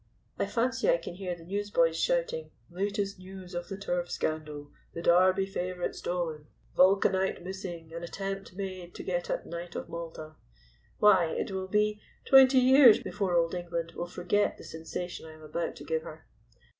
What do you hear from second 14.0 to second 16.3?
forget the sensation I am about to give her."